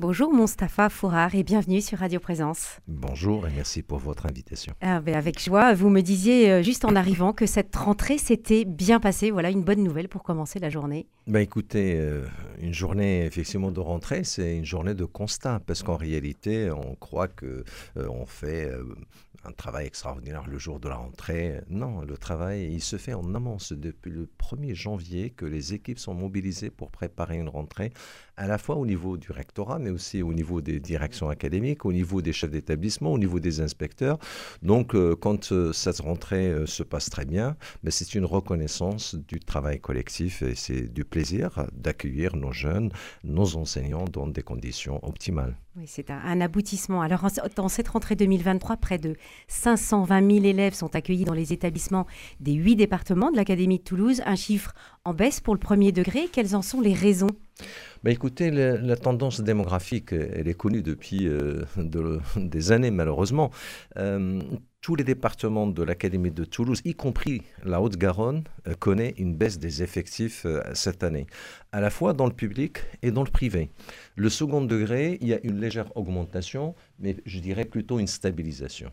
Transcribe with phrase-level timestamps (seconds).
[0.00, 2.78] Bonjour Mostafa Fourard et bienvenue sur Radio Présence.
[2.86, 4.72] Bonjour et merci pour votre invitation.
[4.80, 8.64] Ah, ben, avec joie, vous me disiez euh, juste en arrivant que cette rentrée s'était
[8.64, 9.32] bien passée.
[9.32, 11.08] Voilà une bonne nouvelle pour commencer la journée.
[11.26, 12.24] Ben écoutez, euh,
[12.60, 17.26] une journée effectivement de rentrée, c'est une journée de constat parce qu'en réalité, on croit
[17.26, 17.64] que
[17.96, 18.70] euh, on fait
[19.48, 21.60] un travail extraordinaire le jour de la rentrée.
[21.68, 23.56] Non, le travail, il se fait en amont.
[23.70, 27.92] depuis le 1er janvier que les équipes sont mobilisées pour préparer une rentrée,
[28.36, 31.92] à la fois au niveau du rectorat, mais aussi au niveau des directions académiques, au
[31.92, 34.18] niveau des chefs d'établissement, au niveau des inspecteurs.
[34.62, 37.56] Donc, euh, quand euh, cette rentrée euh, se passe très bien,
[37.88, 42.90] c'est une reconnaissance du travail collectif et c'est du plaisir d'accueillir nos jeunes,
[43.24, 45.56] nos enseignants dans des conditions optimales.
[45.78, 47.02] Oui, c'est un, aboutissement.
[47.02, 49.14] Alors, dans cette rentrée 2023, près de
[49.46, 52.04] 520 000 élèves sont accueillis dans les établissements
[52.40, 56.28] des huit départements de l'Académie de Toulouse, un chiffre en baisse pour le premier degré.
[56.32, 57.30] Quelles en sont les raisons?
[58.02, 61.62] Bah, écoutez, la, tendance démographique, elle est connue depuis euh,
[62.36, 63.52] des années malheureusement.
[63.98, 64.40] Euh,
[64.80, 69.58] tous les départements de l'Académie de Toulouse, y compris la Haute-Garonne, euh, connaissent une baisse
[69.58, 71.26] des effectifs cette année,
[71.72, 73.70] à la fois dans le public et dans le privé.
[74.16, 78.92] Le second degré, il y a une légère augmentation, mais je dirais plutôt une stabilisation.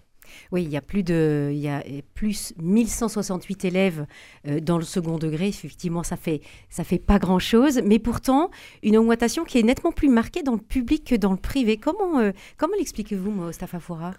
[0.52, 1.84] Oui, il y a plus de, il y a
[2.14, 4.06] plus 1168 élèves
[4.48, 5.48] euh, dans le second degré.
[5.48, 8.52] Effectivement, ça fait, ça fait pas grand chose, mais pourtant
[8.84, 11.78] une augmentation qui est nettement plus marquée dans le public que dans le privé.
[11.78, 14.14] Comment, euh, comment l'expliquez-vous, Mostafa Foura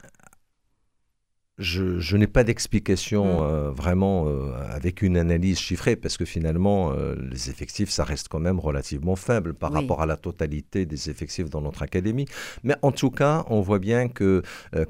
[1.58, 3.44] je, n'ai pas d'explication mm.
[3.44, 8.28] euh, vraiment euh, avec une analyse chiffrée parce que finalement euh, les effectifs ça reste
[8.28, 12.26] quand même relativement faible par rapport à la totalité des effectifs dans notre académie.
[12.62, 14.42] Mais en tout cas, on voit bien que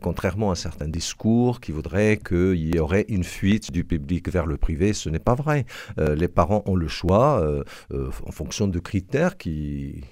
[0.03, 4.57] contrairement à certains discours qui voudraient qu'il y aurait une fuite du public vers le
[4.57, 5.67] privé, ce n'est pas vrai.
[5.99, 7.45] les parents ont le choix
[7.93, 10.05] en fonction de critères qui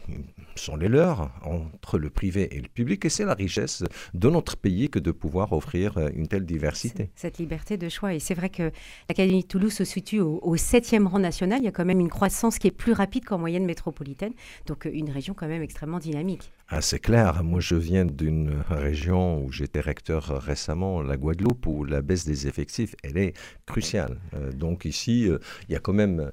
[0.56, 4.56] sont les leurs entre le privé et le public et c'est la richesse de notre
[4.56, 7.10] pays que de pouvoir offrir une telle diversité.
[7.14, 8.14] Cette liberté de choix.
[8.14, 8.70] Et c'est vrai que
[9.08, 11.60] l'Académie de Toulouse se situe au, septième rang national.
[11.60, 14.32] Il y a quand même une croissance qui est plus rapide qu'en moyenne métropolitaine.
[14.66, 16.52] Donc euh, une région quand même extrêmement dynamique.
[16.80, 17.44] C'est clair.
[17.44, 22.48] Moi, je viens d'une région où j'étais recteur récemment, la Guadeloupe, où la baisse des
[22.48, 23.34] effectifs, elle est
[23.66, 24.18] cruciale.
[24.34, 25.38] Euh, donc ici, euh,
[25.68, 26.30] il y a quand même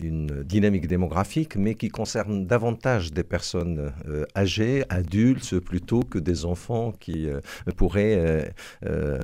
[0.00, 3.92] une dynamique démographique, mais qui concerne davantage des personnes
[4.36, 7.28] âgées, adultes, plutôt que des enfants qui
[7.76, 8.52] pourraient
[8.84, 9.18] euh,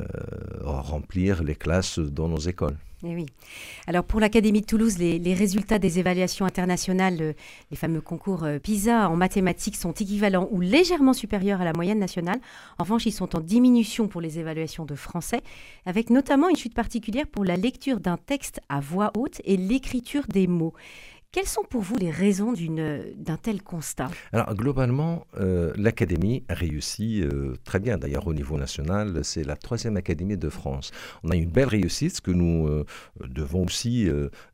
[0.62, 2.76] remplir les classes dans nos écoles.
[3.04, 3.26] Et eh oui.
[3.86, 7.32] Alors pour l'Académie de Toulouse, les, résultats des évaluations internationales, euh,
[7.70, 12.00] les fameux concours euh, PISA en mathématiques sont équivalents ou légèrement supérieurs à la moyenne
[12.00, 12.40] nationale.
[12.76, 15.42] En revanche, ils sont en diminution pour les évaluations de français,
[15.86, 20.24] avec notamment une chute particulière pour la lecture d'un texte à voix haute et l'écriture
[20.28, 20.74] des mots.
[21.38, 24.10] Quelles sont pour vous les raisons d'un tel constat?
[24.32, 27.96] Alors globalement, euh, l'académie a réussi euh, très bien.
[27.96, 30.90] D'ailleurs au niveau national, c'est la troisième académie de France.
[31.22, 32.84] On a une belle réussite, que nous euh,
[33.28, 34.08] devons aussi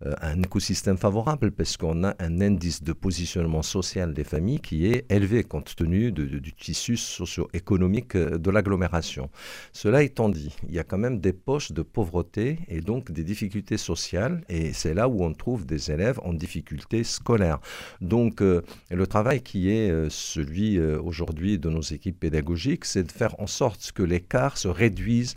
[0.04, 4.84] à un écosystème favorable, parce qu'on a un indice de positionnement social des familles qui
[4.86, 9.30] est élevé compte tenu du tissu socio-économique de l'agglomération.
[9.72, 13.24] Cela étant dit, il y a quand même des poches de pauvreté et donc des
[13.24, 16.73] difficultés sociales, et c'est là où on trouve des élèves en difficulté
[17.04, 17.58] scolaires.
[18.00, 23.04] Donc euh, le travail qui est euh, celui euh, aujourd'hui de nos équipes pédagogiques, c'est
[23.04, 25.34] de faire en sorte que l'écart se réduise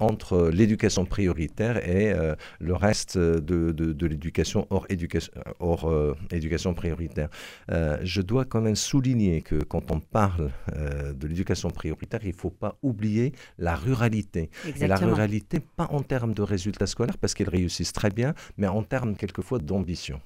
[0.00, 2.14] entre l'éducation prioritaire et
[2.60, 5.92] le reste de, de, l'éducation hors, éducation, hors
[6.30, 7.28] éducation prioritaire.
[7.68, 12.50] je dois quand même souligner que quand on parle de l'éducation prioritaire, il ne faut
[12.50, 14.50] pas oublier la ruralité.
[14.80, 18.66] Et la ruralité, pas en termes de résultats scolaires, parce qu'ils réussissent très bien, mais
[18.66, 20.20] en termes quelquefois d'ambition.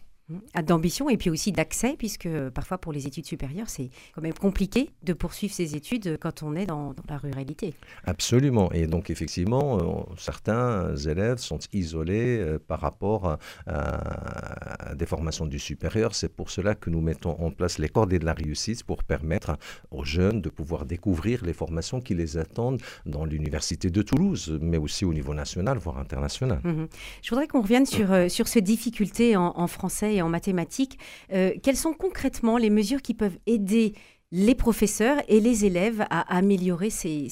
[0.65, 4.91] D'ambition et puis aussi d'accès, puisque parfois pour les études supérieures, c'est quand même compliqué
[5.05, 7.75] de poursuivre ses études quand on est dans, la ruralité.
[8.05, 8.73] Absolument.
[8.73, 15.61] Et donc effectivement, euh, certains élèves sont isolés euh, par rapport à, des formations du
[15.61, 16.13] supérieur.
[16.15, 19.57] C'est pour cela que nous mettons en place les cordées de la réussite pour permettre
[19.93, 24.79] aux jeunes de pouvoir découvrir les formations qui les attendent dans l'université de Toulouse, mais
[24.79, 26.61] aussi au niveau national, voire international.
[26.65, 26.87] Mmh
[27.23, 30.99] Je voudrais qu'on revienne sur, euh, sur ces difficultés en, en français en mathématiques.
[31.33, 33.95] Euh, quelles sont concrètement les mesures qui peuvent aider
[34.33, 37.31] les professeurs et les élèves à améliorer ces,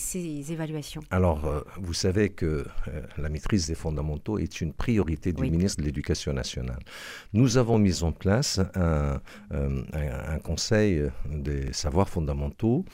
[0.53, 5.43] évaluations Alors, euh, vous savez que euh, la maîtrise des fondamentaux est une priorité du
[5.43, 6.79] ministre de l'Éducation nationale.
[7.33, 9.21] Nous avons mis en place un,
[9.53, 12.85] euh, conseil des savoirs fondamentaux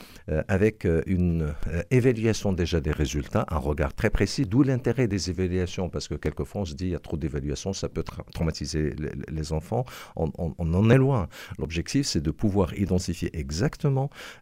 [0.48, 1.52] avec une
[1.90, 6.62] évaluation déjà des résultats, un regard très précis, d'où l'intérêt des évaluations, parce que quelquefois
[6.62, 8.94] on se dit il y a trop d'évaluations, ça peut traumatiser
[9.28, 9.84] les, enfants.
[10.16, 11.28] on en est loin.
[11.58, 13.89] L'objectif, c'est de pouvoir identifier exactement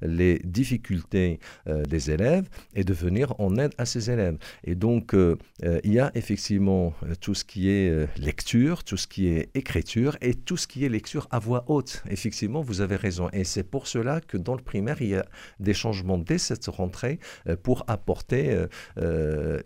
[0.02, 4.38] les difficultés des élèves et de venir en aide à ces élèves.
[4.64, 9.50] Et donc, il y a effectivement tout ce qui est lecture, tout ce qui est
[9.54, 12.02] écriture et tout ce qui est lecture à voix haute.
[12.10, 13.28] Effectivement, vous avez raison.
[13.32, 15.26] Et c'est pour cela que dans le primaire, il y a
[15.60, 17.18] des changements dès cette rentrée
[17.62, 18.66] pour apporter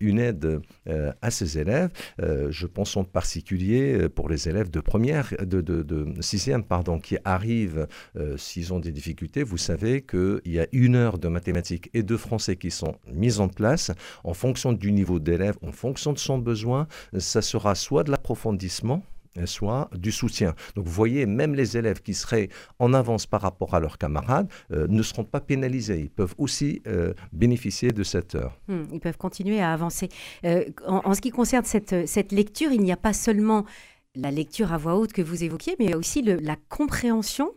[0.01, 0.61] une aide
[1.21, 1.91] à ces élèves.
[2.19, 7.87] je pense en particulier pour les élèves de première, de, de, sixième, pardon, qui arrivent
[8.37, 9.43] s'ils ont des difficultés.
[9.43, 13.41] Vous savez qu'il y a une heure de mathématiques et de français qui sont mises
[13.41, 13.91] en place
[14.25, 16.87] en fonction du niveau d'élève, en fonction de son besoin.
[17.19, 19.03] Ça sera soit de l'approfondissement,
[19.45, 20.55] soit du soutien.
[20.77, 22.49] Donc vous voyez, même les élèves qui seraient
[22.79, 26.01] en avance par rapport à leurs camarades euh, ne seront pas pénalisés.
[26.01, 28.59] Ils peuvent aussi euh, bénéficier de cette heure.
[28.69, 30.09] Hmm, ils peuvent continuer à avancer.
[30.45, 33.65] Euh, en, ce qui concerne cette, cette lecture, il n'y a pas seulement
[34.15, 37.53] la lecture à voix haute que vous évoquiez, mais aussi la compréhension.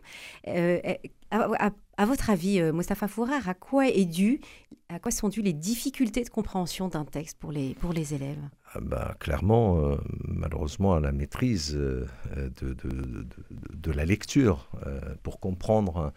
[2.04, 4.40] Votre avis, Mostafa Fourar, à quoi est dû,
[4.88, 8.38] à quoi sont dues les difficultés de compréhension d'un texte pour les, pour les élèves?
[8.74, 9.96] Ah bah, clairement, euh,
[10.28, 12.06] malheureusement, à la maîtrise euh,
[12.60, 16.12] de, de, la lecture euh, pour comprendre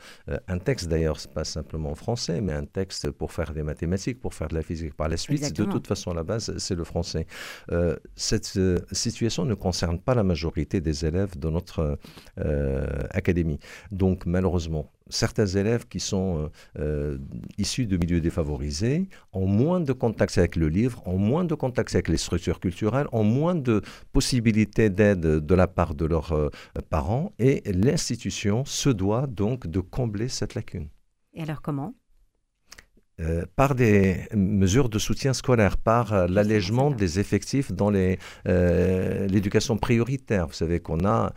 [0.47, 0.89] un, texte.
[0.89, 4.55] D'ailleurs, pas simplement en français, mais un texte pour faire des mathématiques, pour faire de
[4.55, 5.55] la physique par la suite.
[5.55, 7.27] De toute façon, à la base, c'est le français.
[8.15, 8.59] cette
[8.91, 11.97] situation ne concerne pas la majorité des élèves de notre
[13.11, 13.59] académie.
[13.91, 16.49] Donc, malheureusement, certains élèves qui sont
[17.57, 21.93] issus de milieux défavorisés ont moins de contact avec le livre, ont moins de contact
[21.93, 23.81] avec les structures culturelles ont moins de
[24.11, 26.49] possibilités d'aide de la part de leurs euh,
[26.89, 30.89] parents et l'institution se doit donc de combler cette lacune.
[31.33, 31.93] Et alors comment?
[33.19, 40.47] Euh, par des mesures de soutien scolaire, par euh, l'allègement des effectifs dans l'éducation prioritaire.
[40.47, 41.33] Vous savez qu'on a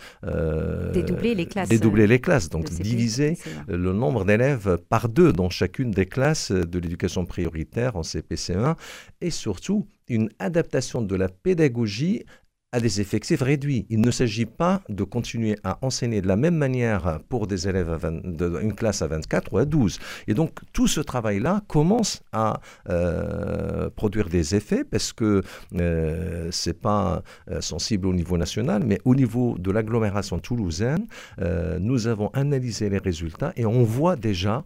[0.93, 1.69] dédoublé les classes.
[1.69, 3.39] Dédoublé les classes, donc diviser
[3.69, 8.77] le nombre d'élèves par deux dans chacune des classes de l'éducation prioritaire en CPC1
[9.21, 12.25] et surtout une adaptation de la pédagogie
[12.73, 13.87] à des effectifs réduits.
[13.91, 17.91] Il ne s'agit pas de continuer à enseigner de la même manière pour des élèves
[17.91, 19.99] à une classe à 24 ou à 12.
[20.27, 25.43] Et donc tout ce travail-là commence à euh, produire des effets parce que
[25.75, 31.07] euh, ce n'est pas euh, sensible au niveau national, mais au niveau de l'agglomération toulousaine,
[31.81, 34.65] nous avons analysé les résultats et on voit déjà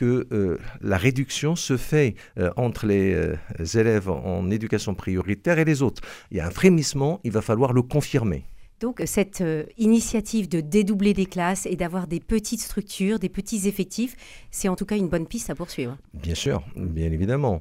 [0.00, 3.36] que euh, la réduction se fait euh, entre les euh,
[3.74, 6.00] élèves en éducation prioritaire et les autres.
[6.30, 8.44] Il y a un frémissement, il va falloir le confirmer.
[8.80, 9.44] Donc cette
[9.76, 14.16] initiative de dédoubler des classes et d'avoir des petites structures, des petits effectifs,
[14.50, 15.98] c'est en tout cas une bonne piste à poursuivre.
[16.14, 17.60] Bien sûr, bien évidemment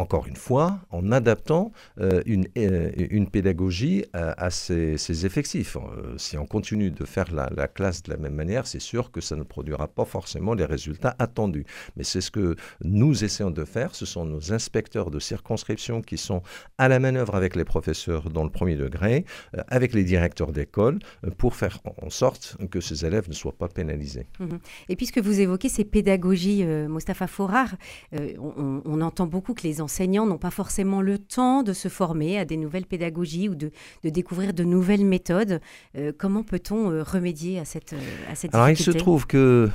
[0.00, 5.76] encore une fois, en adaptant euh, une, euh, une, pédagogie à, ces, effectifs.
[5.76, 9.20] Euh, si on continue de faire la, classe de la même manière, c'est sûr que
[9.20, 11.66] ça ne produira pas forcément les résultats attendus.
[11.96, 13.94] Mais c'est ce que nous essayons de faire.
[13.94, 16.42] Ce sont nos inspecteurs de circonscription qui sont
[16.78, 19.26] à la manœuvre avec les professeurs dans le premier degré,
[19.68, 20.98] avec les directeurs d'école,
[21.36, 24.26] pour faire en sorte que ces élèves ne soient pas pénalisés.
[24.38, 24.56] Mmh
[24.88, 27.76] Et puisque vous évoquez ces pédagogies, Mostafa Forar,
[28.12, 32.38] on, on entend beaucoup que les enseignants n'ont pas forcément le temps de se former
[32.38, 33.70] à des nouvelles pédagogies ou de,
[34.04, 35.60] découvrir de nouvelles méthodes.
[35.96, 39.68] Euh, comment peut-on euh, remédier à cette, euh, à cette Alors, il se trouve que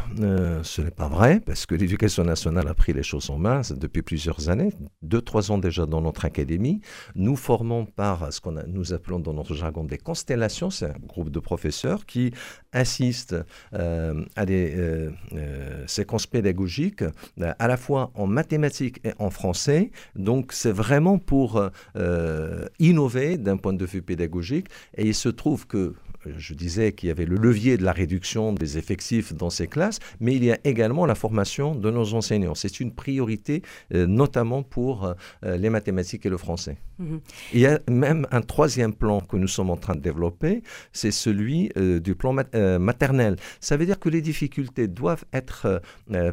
[0.63, 4.01] ce n'est pas vrai, parce que l'éducation nationale a pris les choses en main depuis
[4.01, 6.81] plusieurs années, deux, trois ans déjà dans notre académie.
[7.15, 11.29] Nous formons par ce que nous appelons dans notre jargon des constellations, c'est un groupe
[11.29, 12.31] de professeurs qui
[12.71, 13.35] assistent
[13.71, 15.09] à des
[15.87, 17.03] séquences pédagogiques,
[17.41, 21.61] à la fois en mathématiques et en français, donc c'est vraiment pour
[21.95, 24.67] euh, innover d'un point de vue pédagogique.
[24.97, 25.93] Et il se trouve que
[26.37, 29.99] je disais qu'il y avait le levier de la réduction des effectifs dans ces classes,
[30.19, 32.55] mais il y a également la formation de nos enseignants.
[32.55, 33.61] C'est une priorité,
[33.93, 36.77] euh, notamment pour euh, les mathématiques et le français.
[36.99, 37.19] Mhm.
[37.53, 41.11] Il y a même un troisième plan que nous sommes en train de développer, c'est
[41.11, 43.35] celui euh, du plan maternel.
[43.59, 45.81] Ça veut dire que les difficultés doivent être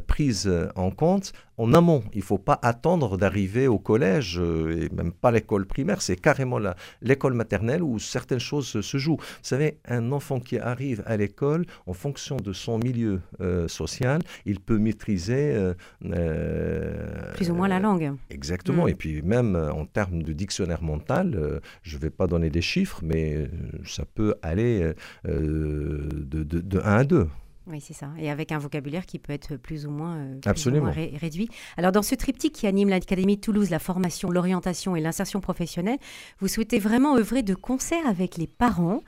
[0.07, 2.03] prises en compte en amont.
[2.13, 6.59] Il ne faut pas attendre d'arriver au collège, et même pas l'école primaire, c'est carrément
[7.01, 9.19] l'école maternelle où certaines choses se jouent.
[9.19, 14.21] Vous savez, un enfant qui arrive à l'école, en fonction de son milieu euh, social,
[14.47, 15.53] il peut maîtriser...
[15.55, 15.75] Euh,
[16.07, 18.13] euh, Plus ou moins la langue.
[18.31, 18.87] Exactement.
[18.87, 18.89] Mm.
[18.89, 23.01] Et puis même en termes de dictionnaire mental, je ne vais pas donner des chiffres,
[23.03, 23.49] mais
[23.85, 24.93] ça peut aller
[25.25, 27.29] de, de, de 1 à 2.
[27.67, 28.09] Oui, c'est ça.
[28.19, 30.91] Et avec un vocabulaire qui peut être plus ou moins, Absolument.
[30.91, 31.49] réduit.
[31.77, 35.99] Alors, dans ce triptyque qui anime l'Académie de Toulouse, la formation, l'orientation et l'insertion professionnelle,
[36.41, 39.03] vous souhaitez vraiment œuvrer de concert avec les parents.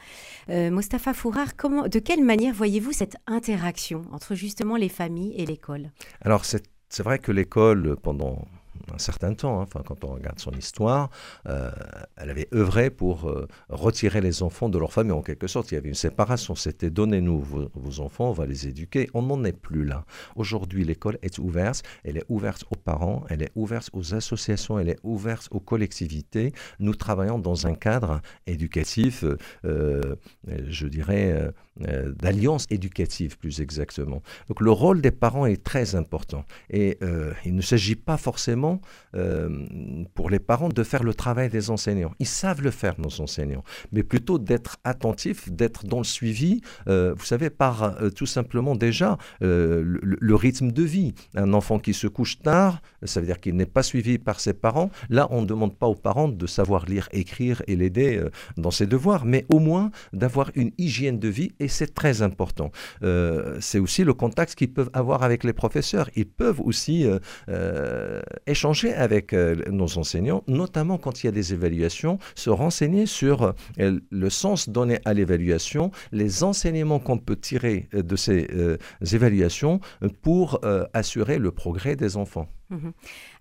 [0.49, 5.90] Mostafa Fourard, comment, de quelle manière voyez-vous cette interaction entre justement les familles et l'école?
[6.20, 8.46] Alors, c'est vrai que l'école, pendant
[8.92, 9.66] un certain temps, hein.
[9.86, 11.10] quand on regarde son histoire,
[11.46, 11.70] euh,
[12.16, 15.72] elle avait œuvré pour euh, retirer les enfants de leur famille en quelque sorte.
[15.72, 16.54] Il y avait une séparation.
[16.54, 19.08] C'était donnez-nous vos, enfants, on va les éduquer.
[19.14, 20.04] On n'en est plus là.
[20.36, 21.82] Aujourd'hui, l'école est ouverte.
[22.04, 26.52] Elle est ouverte aux parents, elle est ouverte aux associations, elle est ouverte aux collectivités.
[26.78, 29.24] Nous travaillons dans un cadre éducatif,
[29.64, 30.16] euh,
[30.66, 34.22] je dirais, d'alliance éducative plus exactement.
[34.48, 36.44] Donc le rôle des parents est très important.
[36.70, 36.98] Et
[37.44, 38.80] il ne s'agit pas forcément
[39.16, 39.48] euh,
[40.14, 42.12] pour les parents de faire le travail des enseignants.
[42.18, 47.14] Ils savent le faire, nos enseignants, mais plutôt d'être attentifs, d'être dans le suivi, euh,
[47.16, 51.14] vous savez, par euh, tout simplement déjà le, rythme de vie.
[51.34, 54.52] Un enfant qui se couche tard, ça veut dire qu'il n'est pas suivi par ses
[54.52, 54.90] parents.
[55.08, 58.22] Là, on ne demande pas aux parents de savoir lire, écrire et l'aider
[58.56, 62.71] dans ses devoirs, mais au moins d'avoir une hygiène de vie, c'est très important.
[63.61, 66.09] c'est aussi le contact qu'ils peuvent avoir avec les professeurs.
[66.16, 67.06] Ils peuvent aussi
[68.47, 73.04] échanger échanger avec euh, nos enseignants, notamment quand il y a des évaluations, se renseigner
[73.04, 78.47] sur euh, le sens donné à l'évaluation, les enseignements qu'on peut tirer euh, de ces
[79.12, 79.80] évaluations
[80.23, 80.61] pour
[80.92, 82.49] assurer le progrès des enfants.
[82.71, 82.92] Mhm.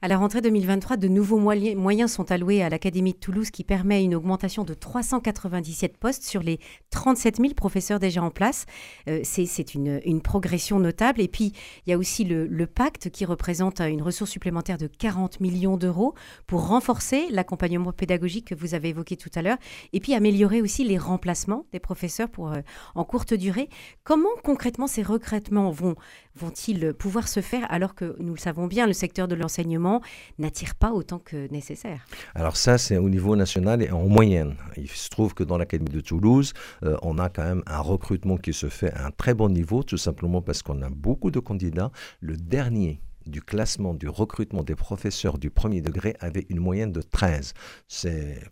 [0.03, 4.03] À la rentrée 2023, de nouveaux moyens sont alloués à l'Académie de Toulouse qui permet
[4.03, 8.65] une augmentation de 397 postes sur les 37 000 professeurs déjà en place.
[9.07, 11.21] Euh, c'est une, progression notable.
[11.21, 11.53] Et puis,
[11.85, 16.15] il y a aussi le, pacte qui représente une ressource supplémentaire de 40 millions d'euros
[16.47, 19.57] pour renforcer l'accompagnement pédagogique que vous avez évoqué tout à l'heure
[19.93, 22.59] et puis améliorer aussi les remplacements des professeurs pour, euh,
[22.95, 23.69] en courte durée.
[24.03, 25.95] Comment concrètement ces recrutements vont,
[26.35, 29.92] vont-ils pouvoir se faire alors que nous le savons bien, le secteur de l'enseignement
[30.37, 34.55] n'attire pas autant que nécessaire Alors ça, c'est au niveau national et en moyenne.
[34.77, 38.37] Il se trouve que dans l'Académie de Toulouse, euh, on a quand même un recrutement
[38.37, 41.39] qui se fait à un très bon niveau, tout simplement parce qu'on a beaucoup de
[41.39, 41.91] candidats.
[42.19, 47.01] Le dernier du classement du recrutement des professeurs du premier degré avait une moyenne de
[47.01, 47.53] 13.
[47.87, 48.43] C'est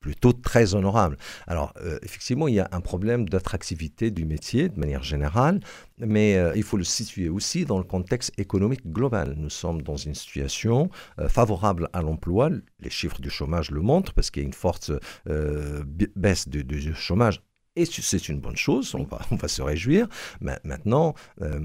[0.00, 1.16] plutôt très honorable.
[1.46, 5.60] Alors, euh, effectivement, il y a un problème d'attractivité du métier de manière générale,
[5.98, 9.34] mais euh, il faut le situer aussi dans le contexte économique global.
[9.36, 12.50] Nous sommes dans une situation euh, favorable à l'emploi.
[12.80, 14.92] Les chiffres du chômage le montrent parce qu'il y a une forte
[16.16, 17.42] baisse du chômage
[17.78, 20.08] et c'est une bonne chose, on va, on va se réjouir.
[20.40, 21.60] Mais maintenant, euh,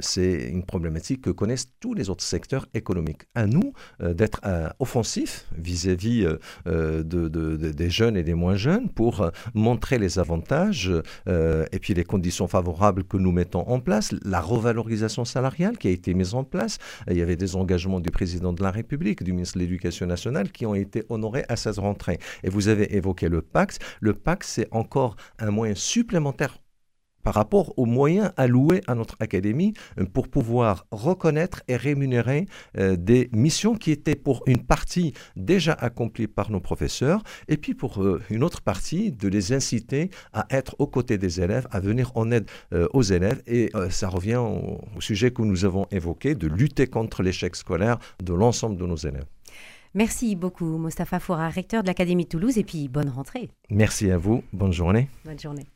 [0.00, 3.22] c'est une problématique que connaissent tous les autres secteurs économiques.
[3.34, 6.26] À nous euh, d'être euh, offensifs vis-à-vis
[6.64, 10.90] de, de, des jeunes et des moins jeunes pour montrer les avantages
[11.26, 15.90] et puis les conditions favorables que nous mettons en place, la revalorisation salariale qui a
[15.90, 16.78] été mise en place.
[17.08, 20.50] Il y avait des engagements du président de la République, du ministre de l'Éducation nationale
[20.50, 22.18] qui ont été honorés à cette rentrée.
[22.42, 23.80] Et vous avez évoqué le pacte.
[24.00, 26.58] Le pacte, c'est encore un moyen supplémentaire
[27.24, 32.46] par rapport aux moyens alloués à notre académie euh, pour pouvoir reconnaître et rémunérer
[32.78, 37.74] euh, des missions qui étaient pour une partie déjà accomplies par nos professeurs et puis
[37.74, 41.80] pour euh, une autre partie de les inciter à être aux côtés des élèves, à
[41.80, 42.48] venir en aide
[42.92, 47.56] aux élèves et ça revient au, sujet que nous avons évoqué de lutter contre l'échec
[47.56, 49.24] scolaire de l'ensemble de nos élèves.
[49.94, 53.48] Merci beaucoup, Mostafa Foura, recteur de l'Académie de Toulouse, et puis bonne rentrée.
[53.70, 54.42] Merci à vous.
[54.52, 55.08] Bonne journée.
[55.24, 55.66] Bonne journée.